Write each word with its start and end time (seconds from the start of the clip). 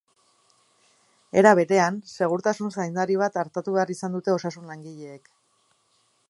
Era 1.41 1.51
berean, 1.59 1.99
segurtasun 2.15 2.73
zaindari 2.79 3.19
bat 3.25 3.39
artatu 3.43 3.75
behar 3.77 3.93
izan 3.97 4.17
dute 4.19 4.35
osasun-langileek. 4.39 5.31